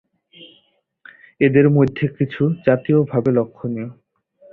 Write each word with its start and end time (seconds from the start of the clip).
এদের 1.41 1.65
মধ্যে 1.69 2.05
কিছু 2.17 2.43
জাতীয়ভাবে 2.65 3.29
লক্ষণীয়। 3.37 3.89